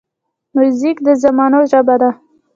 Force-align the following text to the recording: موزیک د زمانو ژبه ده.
موزیک 0.55 0.97
د 1.07 1.09
زمانو 1.23 1.59
ژبه 1.71 1.95
ده. 2.01 2.09